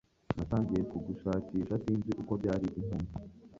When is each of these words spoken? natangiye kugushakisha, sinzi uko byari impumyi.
natangiye 0.37 0.81
kugushakisha, 0.91 1.73
sinzi 1.83 2.11
uko 2.21 2.31
byari 2.41 2.65
impumyi. 2.79 3.11